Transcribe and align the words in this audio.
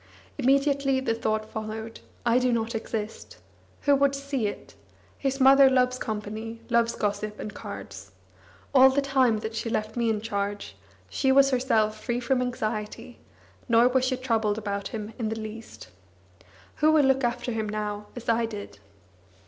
Immediately 0.39 0.99
the 1.01 1.13
thought 1.13 1.45
followed: 1.51 1.99
"I 2.25 2.39
do 2.39 2.51
not 2.51 2.73
exist. 2.73 3.37
Who 3.81 3.95
would 3.97 4.15
see 4.15 4.47
it? 4.47 4.73
His 5.19 5.39
mother 5.39 5.69
loves 5.69 5.99
company, 5.99 6.59
loves 6.71 6.95
gossip 6.95 7.39
and 7.39 7.53
cards. 7.53 8.09
All 8.73 8.89
the 8.89 9.03
time 9.03 9.41
that 9.41 9.53
she 9.53 9.69
left 9.69 9.95
me 9.95 10.09
in 10.09 10.19
charge, 10.19 10.75
she 11.07 11.31
was 11.31 11.51
herself 11.51 12.01
free 12.03 12.19
from 12.19 12.41
anxiety, 12.41 13.19
nor 13.69 13.87
was 13.89 14.03
she 14.03 14.17
troubled 14.17 14.57
about 14.57 14.87
him 14.87 15.13
in 15.19 15.29
the 15.29 15.39
least. 15.39 15.89
Who 16.77 16.91
will 16.91 17.03
look 17.05 17.23
after 17.23 17.51
him 17.51 17.69
now 17.69 18.07
as 18.15 18.27
I 18.27 18.47
did?" 18.47 18.79